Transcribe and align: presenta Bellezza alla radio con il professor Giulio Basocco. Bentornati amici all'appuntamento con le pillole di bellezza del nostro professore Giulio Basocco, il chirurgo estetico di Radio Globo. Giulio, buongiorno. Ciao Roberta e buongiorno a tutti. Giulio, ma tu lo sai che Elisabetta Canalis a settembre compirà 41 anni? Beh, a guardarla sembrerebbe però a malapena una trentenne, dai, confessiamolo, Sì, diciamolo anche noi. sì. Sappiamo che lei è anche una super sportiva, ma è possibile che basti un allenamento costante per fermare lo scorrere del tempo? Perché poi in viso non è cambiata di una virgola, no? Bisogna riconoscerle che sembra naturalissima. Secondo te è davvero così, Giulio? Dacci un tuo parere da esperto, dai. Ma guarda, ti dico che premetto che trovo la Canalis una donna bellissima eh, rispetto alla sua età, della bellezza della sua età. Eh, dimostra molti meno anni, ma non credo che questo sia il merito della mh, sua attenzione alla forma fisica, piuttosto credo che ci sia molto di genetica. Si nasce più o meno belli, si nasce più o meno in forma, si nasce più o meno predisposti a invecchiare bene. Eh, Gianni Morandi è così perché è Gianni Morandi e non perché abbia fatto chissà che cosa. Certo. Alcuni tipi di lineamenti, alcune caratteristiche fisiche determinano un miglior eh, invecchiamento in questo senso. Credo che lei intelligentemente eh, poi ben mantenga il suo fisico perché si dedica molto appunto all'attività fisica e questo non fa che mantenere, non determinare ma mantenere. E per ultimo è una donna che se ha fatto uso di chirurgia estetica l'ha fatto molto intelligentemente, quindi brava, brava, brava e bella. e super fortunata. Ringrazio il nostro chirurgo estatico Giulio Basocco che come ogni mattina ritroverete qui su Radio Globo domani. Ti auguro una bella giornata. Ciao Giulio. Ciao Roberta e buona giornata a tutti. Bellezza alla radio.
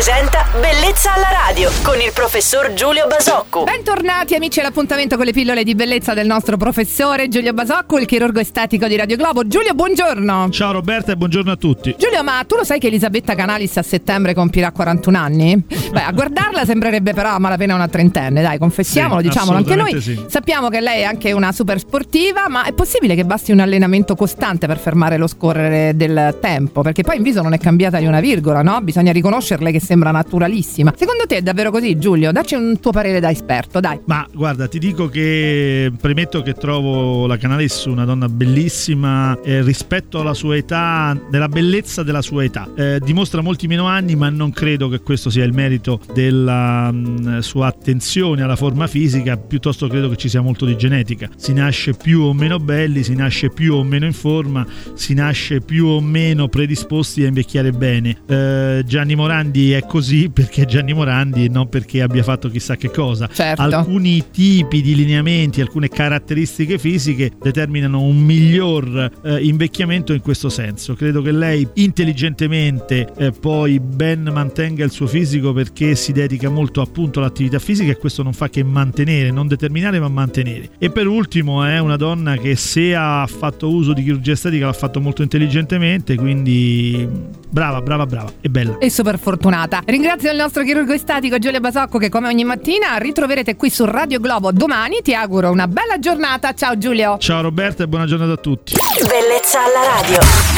presenta 0.00 0.49
Bellezza 0.52 1.14
alla 1.14 1.28
radio 1.46 1.70
con 1.84 2.00
il 2.00 2.10
professor 2.12 2.72
Giulio 2.74 3.06
Basocco. 3.06 3.62
Bentornati 3.62 4.34
amici 4.34 4.58
all'appuntamento 4.58 5.14
con 5.14 5.24
le 5.24 5.30
pillole 5.30 5.62
di 5.62 5.76
bellezza 5.76 6.12
del 6.12 6.26
nostro 6.26 6.56
professore 6.56 7.28
Giulio 7.28 7.52
Basocco, 7.52 8.00
il 8.00 8.06
chirurgo 8.06 8.40
estetico 8.40 8.88
di 8.88 8.96
Radio 8.96 9.16
Globo. 9.16 9.46
Giulio, 9.46 9.74
buongiorno. 9.74 10.50
Ciao 10.50 10.72
Roberta 10.72 11.12
e 11.12 11.16
buongiorno 11.16 11.52
a 11.52 11.56
tutti. 11.56 11.94
Giulio, 11.96 12.24
ma 12.24 12.42
tu 12.48 12.56
lo 12.56 12.64
sai 12.64 12.80
che 12.80 12.88
Elisabetta 12.88 13.36
Canalis 13.36 13.76
a 13.76 13.82
settembre 13.82 14.34
compirà 14.34 14.72
41 14.72 15.16
anni? 15.16 15.56
Beh, 15.92 16.02
a 16.02 16.10
guardarla 16.10 16.64
sembrerebbe 16.64 17.14
però 17.14 17.28
a 17.30 17.38
malapena 17.38 17.76
una 17.76 17.86
trentenne, 17.86 18.42
dai, 18.42 18.58
confessiamolo, 18.58 19.20
Sì, 19.20 19.28
diciamolo 19.28 19.56
anche 19.56 19.76
noi. 19.76 20.00
sì. 20.00 20.20
Sappiamo 20.26 20.68
che 20.68 20.80
lei 20.80 21.02
è 21.02 21.04
anche 21.04 21.30
una 21.30 21.52
super 21.52 21.78
sportiva, 21.78 22.48
ma 22.48 22.64
è 22.64 22.72
possibile 22.72 23.14
che 23.14 23.24
basti 23.24 23.52
un 23.52 23.60
allenamento 23.60 24.16
costante 24.16 24.66
per 24.66 24.78
fermare 24.78 25.16
lo 25.16 25.28
scorrere 25.28 25.94
del 25.94 26.38
tempo? 26.40 26.82
Perché 26.82 27.02
poi 27.04 27.18
in 27.18 27.22
viso 27.22 27.40
non 27.40 27.52
è 27.52 27.58
cambiata 27.58 27.98
di 27.98 28.06
una 28.06 28.18
virgola, 28.18 28.62
no? 28.62 28.80
Bisogna 28.80 29.12
riconoscerle 29.12 29.70
che 29.70 29.80
sembra 29.80 30.10
naturalissima. 30.40 30.94
Secondo 30.96 31.24
te 31.26 31.36
è 31.36 31.42
davvero 31.42 31.70
così, 31.70 31.98
Giulio? 31.98 32.32
Dacci 32.32 32.54
un 32.54 32.80
tuo 32.80 32.90
parere 32.90 33.20
da 33.20 33.30
esperto, 33.30 33.80
dai. 33.80 34.00
Ma 34.06 34.26
guarda, 34.32 34.66
ti 34.66 34.78
dico 34.78 35.08
che 35.08 35.92
premetto 36.00 36.42
che 36.42 36.54
trovo 36.54 37.26
la 37.26 37.36
Canalis 37.36 37.84
una 37.84 38.04
donna 38.04 38.28
bellissima 38.28 39.38
eh, 39.42 39.62
rispetto 39.62 40.20
alla 40.20 40.34
sua 40.34 40.56
età, 40.56 41.18
della 41.30 41.48
bellezza 41.48 42.02
della 42.02 42.22
sua 42.22 42.44
età. 42.44 42.68
Eh, 42.74 43.00
dimostra 43.02 43.42
molti 43.42 43.66
meno 43.66 43.86
anni, 43.86 44.16
ma 44.16 44.30
non 44.30 44.50
credo 44.50 44.88
che 44.88 45.00
questo 45.00 45.28
sia 45.28 45.44
il 45.44 45.52
merito 45.52 46.00
della 46.14 46.90
mh, 46.90 47.40
sua 47.40 47.66
attenzione 47.66 48.42
alla 48.42 48.56
forma 48.56 48.86
fisica, 48.86 49.36
piuttosto 49.36 49.86
credo 49.88 50.08
che 50.08 50.16
ci 50.16 50.28
sia 50.28 50.40
molto 50.40 50.64
di 50.64 50.76
genetica. 50.76 51.28
Si 51.36 51.52
nasce 51.52 51.92
più 51.92 52.22
o 52.22 52.32
meno 52.32 52.58
belli, 52.58 53.02
si 53.02 53.14
nasce 53.14 53.50
più 53.50 53.74
o 53.74 53.84
meno 53.84 54.06
in 54.06 54.12
forma, 54.12 54.66
si 54.94 55.12
nasce 55.14 55.60
più 55.60 55.86
o 55.86 56.00
meno 56.00 56.48
predisposti 56.48 57.24
a 57.24 57.26
invecchiare 57.26 57.72
bene. 57.72 58.16
Eh, 58.26 58.82
Gianni 58.86 59.14
Morandi 59.14 59.72
è 59.72 59.84
così 59.84 60.29
perché 60.32 60.62
è 60.62 60.64
Gianni 60.64 60.92
Morandi 60.92 61.44
e 61.44 61.48
non 61.48 61.68
perché 61.68 62.02
abbia 62.02 62.22
fatto 62.22 62.48
chissà 62.48 62.76
che 62.76 62.90
cosa. 62.90 63.28
Certo. 63.32 63.62
Alcuni 63.62 64.24
tipi 64.30 64.82
di 64.82 64.94
lineamenti, 64.94 65.60
alcune 65.60 65.88
caratteristiche 65.88 66.78
fisiche 66.78 67.32
determinano 67.40 68.02
un 68.02 68.18
miglior 68.18 69.10
eh, 69.22 69.44
invecchiamento 69.44 70.12
in 70.12 70.20
questo 70.20 70.48
senso. 70.48 70.94
Credo 70.94 71.22
che 71.22 71.32
lei 71.32 71.66
intelligentemente 71.74 73.08
eh, 73.16 73.32
poi 73.32 73.80
ben 73.80 74.30
mantenga 74.32 74.84
il 74.84 74.90
suo 74.90 75.06
fisico 75.06 75.52
perché 75.52 75.94
si 75.94 76.12
dedica 76.12 76.48
molto 76.48 76.80
appunto 76.80 77.20
all'attività 77.20 77.58
fisica 77.58 77.90
e 77.90 77.96
questo 77.96 78.22
non 78.22 78.32
fa 78.32 78.48
che 78.48 78.62
mantenere, 78.62 79.30
non 79.30 79.46
determinare 79.46 80.00
ma 80.00 80.08
mantenere. 80.08 80.70
E 80.78 80.90
per 80.90 81.06
ultimo 81.06 81.64
è 81.64 81.78
una 81.78 81.96
donna 81.96 82.36
che 82.36 82.56
se 82.56 82.94
ha 82.94 83.26
fatto 83.26 83.68
uso 83.68 83.92
di 83.92 84.02
chirurgia 84.02 84.32
estetica 84.32 84.66
l'ha 84.66 84.72
fatto 84.72 85.00
molto 85.00 85.22
intelligentemente, 85.22 86.16
quindi 86.16 87.08
brava, 87.50 87.80
brava, 87.82 88.06
brava 88.06 88.32
e 88.40 88.48
bella. 88.48 88.78
e 88.78 88.90
super 88.90 89.18
fortunata. 89.18 89.82
Ringrazio 89.84 90.30
il 90.30 90.36
nostro 90.36 90.62
chirurgo 90.62 90.92
estatico 90.92 91.38
Giulio 91.38 91.60
Basocco 91.60 91.98
che 91.98 92.08
come 92.08 92.28
ogni 92.28 92.44
mattina 92.44 92.96
ritroverete 92.96 93.56
qui 93.56 93.70
su 93.70 93.84
Radio 93.84 94.20
Globo 94.20 94.52
domani. 94.52 95.00
Ti 95.02 95.14
auguro 95.14 95.50
una 95.50 95.66
bella 95.66 95.98
giornata. 95.98 96.54
Ciao 96.54 96.78
Giulio. 96.78 97.18
Ciao 97.18 97.42
Roberta 97.42 97.82
e 97.82 97.88
buona 97.88 98.06
giornata 98.06 98.32
a 98.32 98.36
tutti. 98.36 98.74
Bellezza 99.06 99.58
alla 99.64 100.00
radio. 100.00 100.49